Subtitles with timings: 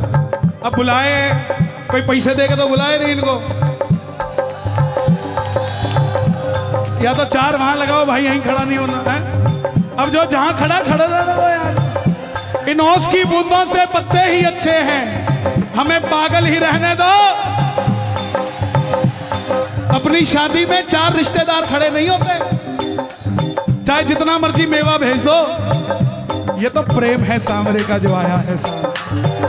[0.64, 1.32] अब बुलाए।
[1.90, 3.40] कोई पैसे देगा तो बुलाए नहीं इनको।
[7.04, 9.46] या तो चार वहाँ लगाओ, भाई यहीं खड़ा नहीं होना, है?
[9.96, 12.04] अब जो जहाँ खड़ा खड़ा रहो यार।
[12.68, 15.26] इन ओस की बूंदों से पत्ते ही अच्छे हैं।
[15.74, 17.30] हमें पागल ही रहने दो।
[19.98, 22.39] अपनी शादी में चार रिश्तेदार खड़े नहीं होते।
[23.90, 25.36] चाहे जितना मर्ज़ी मेवा भेज दो।
[26.62, 28.56] ये तो प्रेम है सांवरे का जो आया है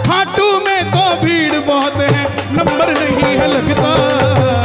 [0.06, 2.24] खाटू में तो भीड़ बहुत है
[2.56, 3.92] नंबर नहीं है लगता।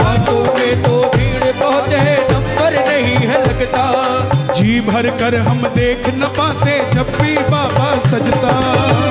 [0.06, 3.84] ऑटो में तो भीड़ बहुत है नंबर नहीं है लगता।
[4.53, 8.56] जी भर कर हम देख न पाते जब भी बाबा सजता।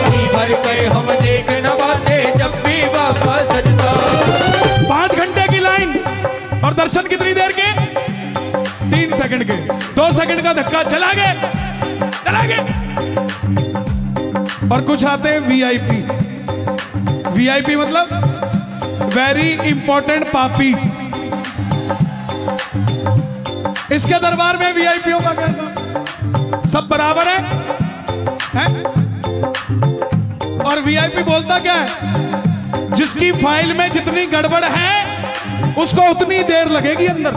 [0.10, 3.94] जी भर कर हम देख न पाते जब भी बाबा सजता।
[4.90, 5.98] पाँच घंटे की लाइन
[6.64, 7.85] और दर्शन कितनी देर के?
[8.96, 9.56] तीन सेकंड के।
[9.96, 11.32] दो सेकंड का धक्का चला गए
[12.18, 12.60] चला गए
[14.72, 15.98] और कुछ आते हैं वीआईपी
[17.32, 20.70] वीआईपी मतलब वेरी इंपॉर्टेंट पापी।
[23.96, 25.50] इसके दरबार में वीआईपीओ का क्या
[26.64, 27.40] सब बराबर है,
[28.56, 28.70] हैं?
[30.62, 31.88] और वीआईपी बोलता क्या है?
[32.94, 34.94] जिसकी फ़ाइल में जितनी गड़बड़ है
[35.84, 37.34] उसको उतनी देर लगेगी अंदर।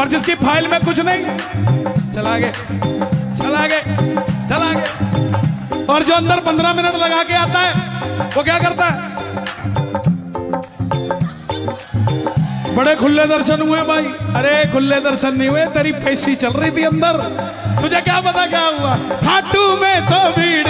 [0.00, 1.24] और जिसकी फ़ाइल में कुछ नहीं।
[2.12, 2.52] चला गए।
[3.36, 3.80] चला गए।
[4.48, 4.88] चला गए।
[5.84, 7.72] और जो अंदर पंद्रह मिनट लगा के आता है,
[8.26, 9.10] वो क्या करता है?
[12.76, 16.82] बड़े खुले दर्शन हुए भाई। अरे, खुले दर्शन नहीं हुए, तेरी पेशी चल रही थी
[16.82, 17.12] अंदर।
[17.82, 18.94] तुझे क्या पता क्या हुआ?
[18.94, 20.69] खाटू में तो भीड़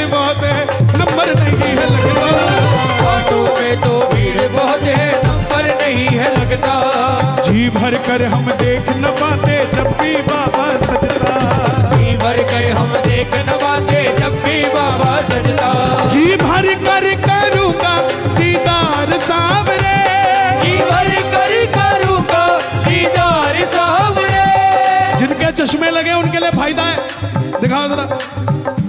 [6.51, 11.35] लगता जी भर कर हम देख न पाते जब भी बाबा सजता।
[11.93, 15.71] जी भर कर हम देख न पाते जब भी बाबा सजता।
[16.09, 17.95] जी भर कर करूँगा
[18.39, 19.95] दीदार सावरे।
[20.63, 22.43] जी भर कर करूँगा
[22.89, 24.49] दीदार सावरे।
[25.19, 28.09] जिनके चश्मे लगे उनके लिए फ़ायदा है। दिखाओ जरा।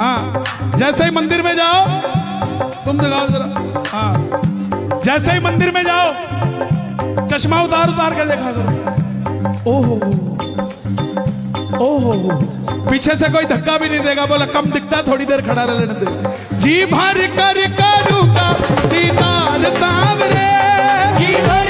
[0.02, 0.44] हाँ
[0.78, 1.86] जैसे ही मंदिर में जाओ
[2.86, 3.48] तुम दिखाओ जरा।
[3.94, 6.40] हाँ जैसे ही मंदिर में जाओ
[7.32, 8.64] चश्मा उतार उतार कर देखा करो।
[9.72, 9.96] ओहो
[11.82, 12.34] ओहो।
[12.90, 16.06] पीछे से कोई धक्का भी नहीं देगा, बोला, कम दिखता, थोड़ी देर खड़ा रहने दे।
[16.58, 18.48] जी भर कर करूँगा
[18.88, 20.50] दीदार सांवरे
[21.18, 21.61] जी भर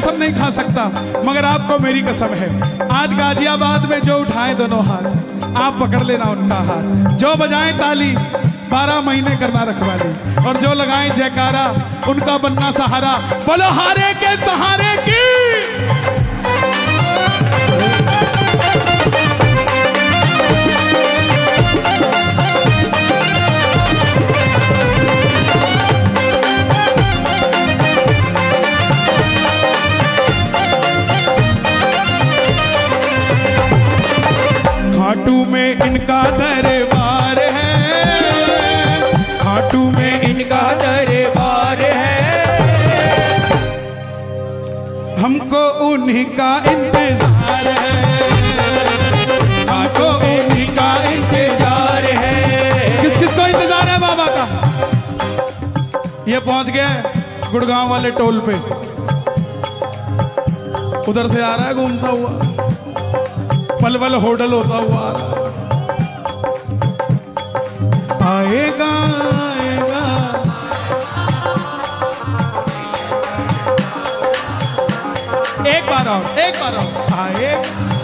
[0.00, 0.84] कसम नहीं खा सकता,
[1.26, 2.48] मगर आपको मेरी कसम है।
[2.90, 8.12] आज गाजियाबाद में जो उठाए दोनों हाथ, आप पकड़ लेना उनका हाथ। जो बजाएँ ताली,
[8.72, 11.64] बारह महीने करना रखवा रखवाली और जो लगाएँ जयकारा,
[12.08, 13.12] उनका बनना सहारा।
[13.46, 14.89] बोलो हारे के सहारे।
[35.20, 37.72] खाटू में इनका दरबार है।
[39.40, 42.44] खाटू में इनका दरबार है।
[45.16, 47.92] हमको उन्हीं का इंतज़ार है।
[49.68, 54.46] हमको उन्हीं का इंतज़ार है। किस किस को इंतज़ार है बाबा का?
[56.28, 56.88] ये पहुँच गया
[57.52, 58.54] गुड़गांव वाले टोल पे।
[61.10, 62.68] उधर से आ रहा है, घूमता हुआ।
[63.82, 65.04] पलवल होटल होता हुआ।
[68.30, 68.90] आएगा
[69.40, 70.02] आएगा।
[75.74, 76.88] एक बार आओ एक बार आओ
[77.22, 77.99] आएगा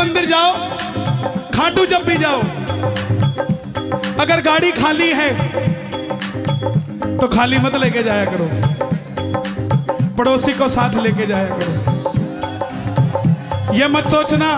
[0.00, 0.52] मंदिर जाओ
[1.54, 2.40] खाटू जब भी जाओ
[4.20, 5.28] अगर गाड़ी खाली है
[7.18, 8.46] तो खाली मत लेके जाया करो
[10.18, 11.72] पड़ोसी को साथ लेके जाया करो
[13.76, 14.50] यह मत सोचना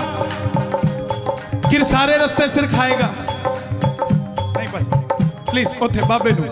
[1.70, 4.86] कि सारे रास्ते सिर खाएगा नहीं बस
[5.50, 6.44] प्लीज ओथे बाबे नु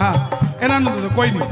[0.00, 0.14] हाँ
[0.62, 1.48] ਇਹਨਾਂ ਨੂੰ ਦੇ ਦਿਓ, ਕੋਈ नहीं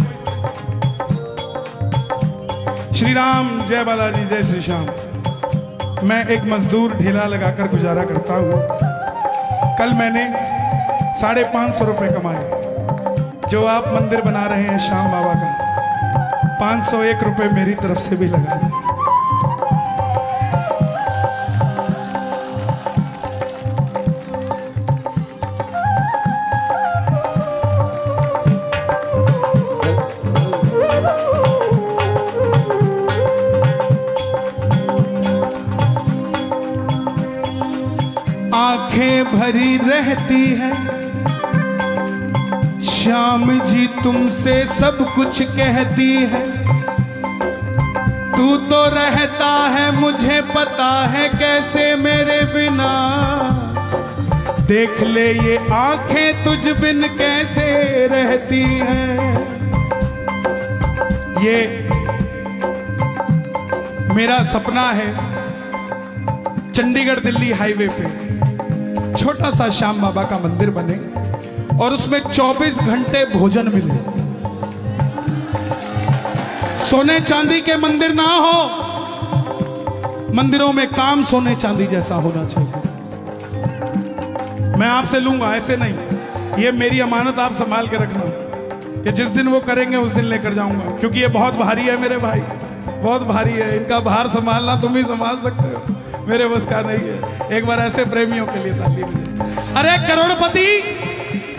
[2.98, 4.86] श्री राम जय बालाजी जय श्री श्याम
[6.03, 8.53] मैं एक मजदूर ढीला लगाकर गुजारा करता हूँ।
[9.77, 10.23] कल मैंने
[11.13, 12.41] साढ़े पाँच सौ रुपये कमाए,
[13.50, 18.00] जो आप मंदिर बना रहे हैं श्याम बाबा का। पाँच सौ एक रुपये मेरी तरफ़
[18.00, 18.73] से भी लगा दें।
[39.53, 40.74] भरी रहती है।
[42.83, 46.41] श्याम जी तुमसे सब कुछ कहती है।
[48.31, 52.89] तू तो रहता है, मुझे पता है कैसे मेरे बिना।
[54.67, 57.67] देख ले ये आँखें तुझ बिन कैसे
[58.07, 59.38] रहती हैं।
[61.43, 61.89] ये
[64.15, 65.13] मेरा सपना है
[66.72, 68.23] चंडीगढ़ दिल्ली हाईवे पे।
[69.24, 70.96] छोटा सा श्याम बाबा का मंदिर बने
[71.84, 73.94] और उसमें 24 घंटे भोजन मिले।
[76.86, 78.63] सोने चांदी के मंदिर ना हो,
[80.34, 82.72] मंदिरों में काम सोने चांदी जैसा होना चाहिए।
[84.77, 85.94] मैं आपसे लूँगा, ऐसे नहीं।
[86.63, 88.24] ये मेरी अमानत आप संभाल के रखना।
[89.01, 92.18] ये जिस दिन वो करेंगे, उस दिन लेकर जाऊँगा। क्योंकि ये बहुत भारी है मेरे
[92.18, 92.39] भाई।
[93.01, 95.96] बहुत भारी है। इनका भार संभालना तुम ही संभाल सकते हो।
[96.27, 99.01] मेरे बस का नहीं है। एक बार ऐसे प्रेमियों के लिए ताली।
[99.74, 100.68] अरे करोड़पति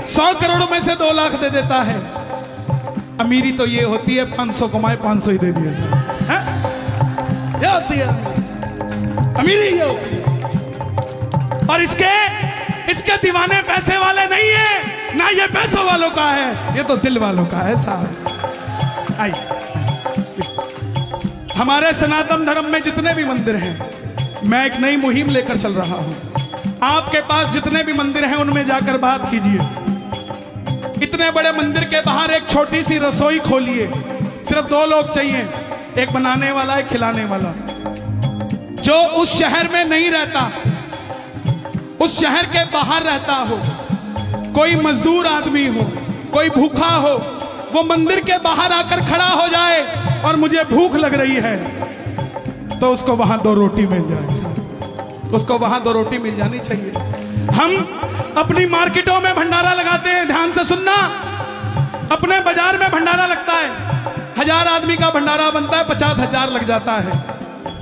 [0.09, 1.99] सौ करोड़ में से दो लाख दे देता है।
[3.21, 5.89] अमीरी तो ये होती है, पाँच सौ कमाए, पाँच सौ ही दे दिए सर।
[7.63, 8.09] ये होती है
[9.35, 10.23] अमीरी। ये होती है
[11.69, 12.13] और इसके
[12.93, 17.19] इसके दीवाने पैसे वाले नहीं है, ना ये पैसों वालों का है, ये तो दिल
[17.19, 19.41] वालों का है साहब। आइए।
[21.57, 23.75] हमारे सनातन धर्म में जितने भी मंदिर हैं
[24.49, 26.11] मैं एक नई मुहिम लेकर चल रहा हूँ।
[26.83, 29.59] आपके पास जितने भी मंदिर हैं, उनमें जाकर बात कीजिए।
[31.03, 33.87] इतने बड़े मंदिर के बाहर एक छोटी सी रसोई खोलिए।
[34.45, 35.49] सिर्फ़ दो लोग चाहिए,
[35.99, 37.55] एक बनाने वाला, एक खिलाने वाला।
[38.83, 40.51] जो उस शहर में नहीं रहता,
[42.05, 43.61] उस शहर के बाहर रहता हो,
[44.55, 45.85] कोई मजदूर आदमी हो,
[46.33, 47.17] कोई भूखा हो,
[47.73, 49.83] वो मंदिर के बाहर आकर खड़ा हो जाए
[50.23, 51.57] और मुझे भूख लग रही है।
[52.85, 56.91] तो उसको वहाँ दो रोटी मिल जाए। उसको वहाँ दो रोटी मिल जानी चाहिए।
[57.51, 57.71] हम
[58.39, 60.97] अपनी मार्केटों में भंडारा लगाते हैं, ध्यान से सुनना।
[62.13, 63.71] अपने बाज़ार में भंडारा लगता है।
[64.39, 67.13] हज़ार आदमी का भंडारा बनता है, पचास हज़ार लग जाता है।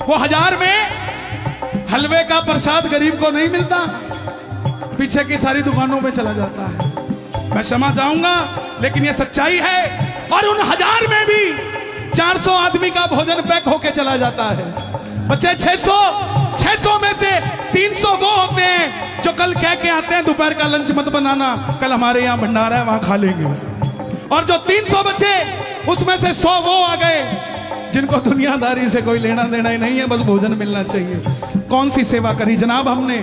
[0.06, 3.78] वो हज़ार में हलवे का प्रसाद गरीब को नहीं मिलता।
[4.98, 8.34] पीछे की सारी दुकानों में चला जाता है। मैं क्षमा चाहूँगा,
[8.82, 9.80] लेकिन ये सच्चाई है।
[10.32, 11.71] और उन हज़ार में भी
[12.14, 15.96] 400 आदमी का भोजन पैक होके चला जाता है। बच्चे 600
[16.58, 17.30] 600 में से
[17.72, 21.78] 300 वो होते हैं जो कल कह के आते हैं, दोपहर का लंच मत बनाना,
[21.80, 23.44] कल हमारे यहाँ भंडारा है, वहाँ खा लेंगे।
[24.34, 25.32] और जो 300 बच्चे,
[25.90, 27.22] उसमें से 100 वो आ गए,
[27.92, 31.22] जिनको दुनियादारी से कोई लेना देना ही नहीं है, बस भोजन मिलना चाहिए।
[31.70, 32.56] कौन सी सेवा करी?
[32.56, 33.16] जनाब, हमने।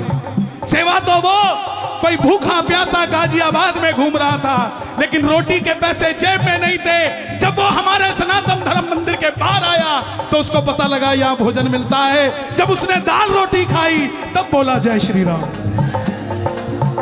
[0.68, 1.69] सेवा तो वो
[2.02, 6.78] कोई भूखा प्यासा गाजियाबाद में घूम रहा था, लेकिन रोटी के पैसे जेब में नहीं
[6.78, 10.00] थे। जब वो हमारे सनातन धर्म मंदिर के बाहर आया
[10.32, 14.78] तो उसको पता लगा यहाँ भोजन मिलता है। जब उसने दाल रोटी खाई, तब बोला,
[14.78, 15.44] जय श्री राम।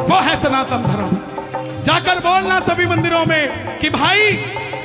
[0.02, 4.32] वो है सनातन धर्म। जाकर बोलना सभी मंदिरों में कि भाई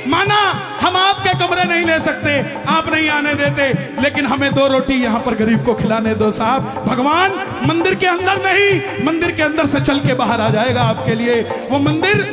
[0.07, 0.37] माना
[0.81, 2.31] हम आपके कमरे नहीं ले सकते
[2.69, 3.67] आप नहीं आने देते
[4.01, 7.31] लेकिन हमें दो रोटी यहाँ पर गरीब को खिलाने दो साहब। भगवान
[7.67, 11.41] मंदिर के अंदर नहीं मंदिर के अंदर से चल के बाहर आ जाएगा आपके लिए।
[11.71, 12.23] वो मंदिर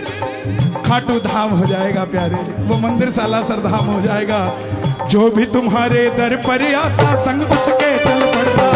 [0.86, 4.40] खाटू धाम हो जाएगा प्यारे वो मंदिर सालासर धाम हो जाएगा।
[5.10, 8.68] जो भी तुम्हारे दर पर आता संग उसके चल पड़ता।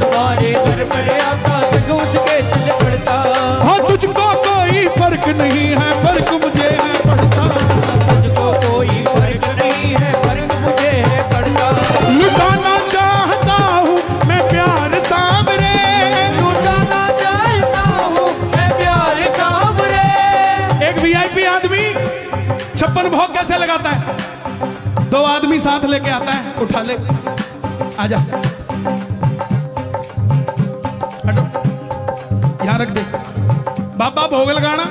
[0.00, 3.16] तुम्हारे दर पर आता संग उसके चल पड़ता।
[3.64, 6.39] हाँ तुझको कोई फ़र्क नहीं है फ़र्क
[22.90, 24.14] छप्पन भोग कैसे लगाता है?
[25.10, 26.94] दो आदमी साथ लेके आता है, उठा ले।
[28.02, 28.16] आजा
[31.26, 31.44] हटो।
[32.64, 33.04] यहाँ रख दे।
[33.96, 34.82] बाबा, भोग लगाना।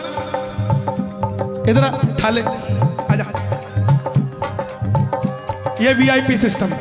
[1.71, 2.41] इधर उठा ले।
[3.11, 3.25] आजा
[5.81, 6.73] ये वीआईपी सिस्टम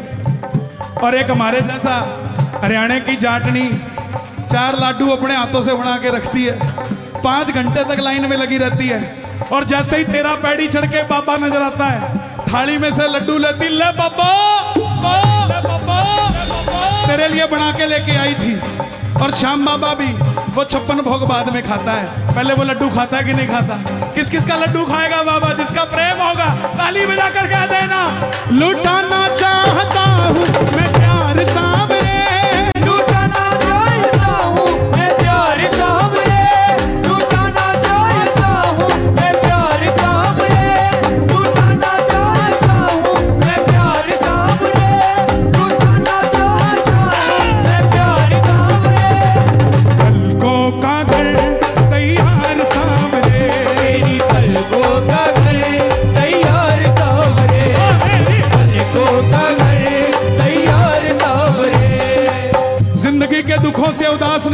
[1.02, 2.00] और एक हमारे जैसा
[2.64, 3.68] हरियाणा की जाटनी
[4.44, 6.58] चार लाडू अपने हाथों से बना के रखती है।
[7.22, 9.17] पाँच घंटे तक लाइन में लगी रहती है।
[9.52, 13.38] और जैसे ही तेरा पैड़ी चढ़ के बाबा नज़र आता है, थाली में से लड्डू
[13.38, 14.28] लेती, ले बाबा
[17.06, 18.60] तेरे लिए बना के लेके आई थी।
[19.22, 20.08] और श्याम बाबा भी,
[20.54, 23.76] वो छप्पन भोग बाद में खाता है। पहले वो लड्डू खाता है कि नहीं खाता?
[24.14, 26.48] किस किस का लड्डू खाएगा बाबा, जिसका प्रेम होगा?
[26.78, 28.02] ताली बजा कर कह देना,
[28.52, 30.44] लुटाना चाहता हूँ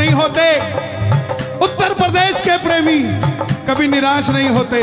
[0.04, 0.46] नहीं होते।
[1.64, 2.98] उत्तर प्रदेश के प्रेमी
[3.68, 4.80] कभी निराश नहीं होते।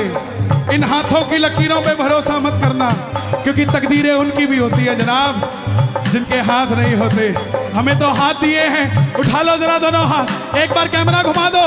[0.76, 2.90] इन हाथों की लकीरों पे भरोसा मत करना,
[3.44, 5.50] क्योंकि तकदीरें उनकी भी होती है जनाब,
[6.08, 7.28] जिनके हाथ नहीं होते।
[7.74, 11.66] हमें तो हाथ दिए हैं। उठा लो जरा दोनों हाथ। एक बार कैमरा घुमा दो।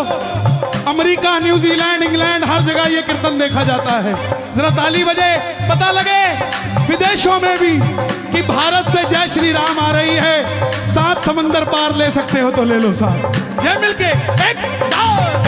[0.91, 4.15] अमेरिका, न्यूजीलैंड, इंग्लैंड, हर जगह ये कीर्तन देखा जाता है।
[4.57, 5.33] जरा ताली बजे।
[5.71, 6.23] पता लगे
[6.87, 7.73] विदेशों में भी
[8.33, 12.51] कि भारत से जय श्री राम आ रही है। सात समंदर पार ले सकते हो
[12.59, 14.11] तो ले लो साथ ये मिलके
[14.51, 15.44] एक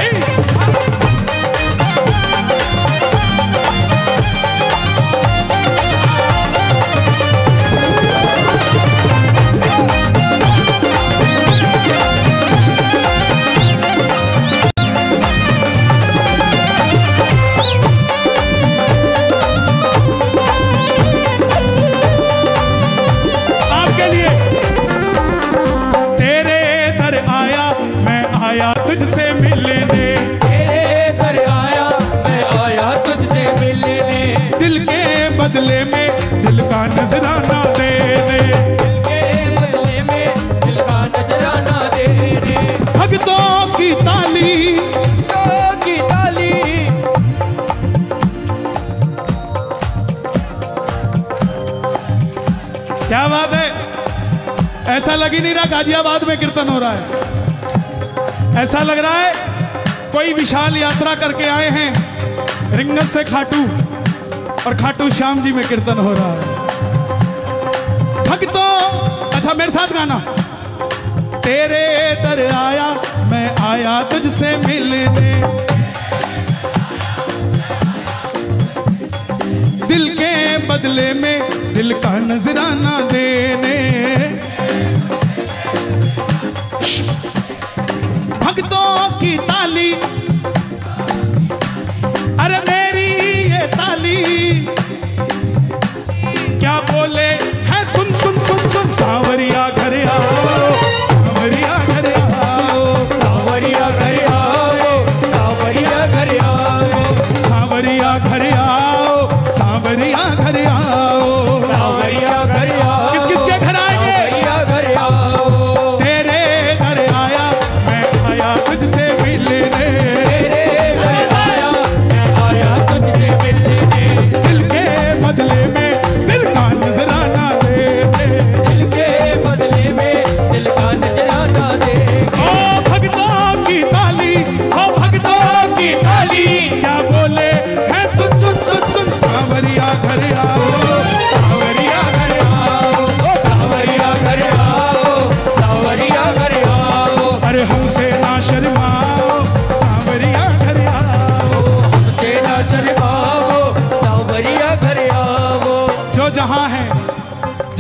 [55.77, 59.33] गाजियाबाद में कीर्तन हो रहा है। ऐसा लग रहा है
[60.13, 63.63] कोई विशाल यात्रा करके आए हैं रिंगत से खाटू
[64.61, 66.41] और खाटू श्याम जी में कीर्तन हो रहा है।
[68.25, 68.71] भक्तों
[69.31, 70.19] अच्छा मेरे साथ गाना।
[71.41, 71.83] तेरे
[72.23, 72.89] दर आया,
[73.33, 75.03] मैं आया तुझसे मिलने।
[79.87, 80.33] दिल के
[80.69, 81.37] बदले में
[81.75, 83.16] दिल का नजराना देने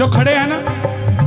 [0.06, 0.56] जो खड़े हैं ना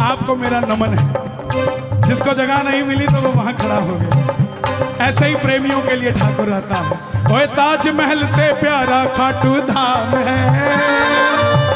[0.06, 5.26] आपको मेरा नमन है। जिसको जगह नहीं मिली तो वो वहाँ खड़ा हो गया। ऐसे
[5.26, 6.92] ही प्रेमियों के लिए ठाकुर रहता है।
[7.36, 10.40] ओए ताजमहल से प्यारा खाटू धाम है।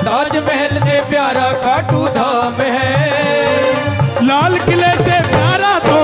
[0.03, 2.91] ताजमहल से प्यारा खाटू धाम है।
[4.23, 6.02] लाल किले से प्यारा तोरण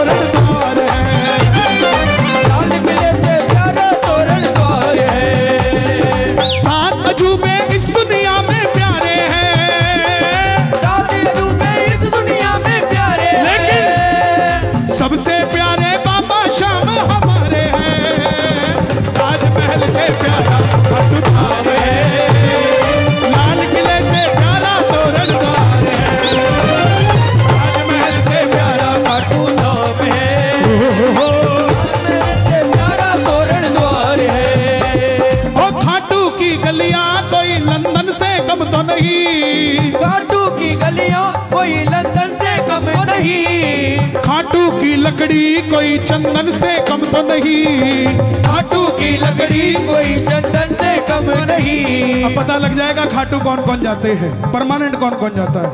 [45.30, 52.24] लकड़ी कोई चंदन से कम तो नहीं। खाटू की लकड़ी कोई चंदन से कम नहीं।
[52.24, 55.70] अब पता लग जाएगा खाटू कौन कौन जाते हैं परमानेंट कौन कौन जाता है।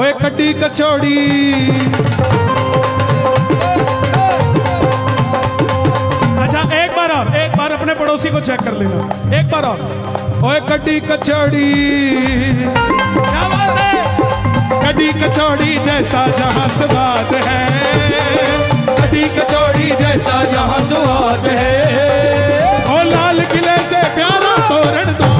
[0.00, 1.18] ओए कड्डी कचौड़ी।
[6.38, 9.84] अच्छा एक बार और एक बार अपने पड़ोसी को चेक कर लेना। एक बार और।
[10.44, 11.72] ओए कड्डी कचौड़ी।
[13.12, 13.92] क्या बात है?
[14.82, 18.41] कड्डी कचौड़ी जैसा जहाँ स्वाद है।
[19.12, 21.72] कड्डी कचौड़ी जैसा यहाँ स्वाद है।
[22.88, 25.31] ओ लाल किले से प्यारा तोरण द्वार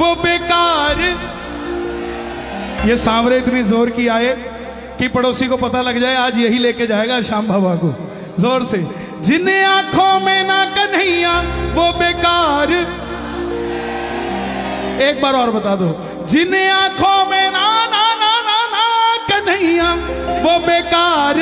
[0.00, 0.98] वो बेकार।
[2.88, 4.34] ये सांवरे इतनी ज़ोर की आए
[4.98, 7.90] कि पड़ोसी को पता लग जाए, आज यही लेके जाएगा श्याम बाबा को।
[8.40, 8.78] ज़ोर से।
[9.20, 11.34] जिन आँखों में ना कन्हैया,
[11.74, 12.72] वो बेकार।
[15.02, 15.90] एक बार और बता दो।
[16.26, 19.94] जिन आँखों में ना ना ना ना ना कन्हैया,
[20.42, 21.36] वो बेकार।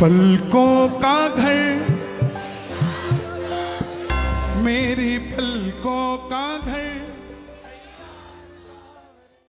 [0.00, 1.56] पलकों का घर,
[4.58, 5.18] मेरी
[5.78, 6.97] पलकों का घर।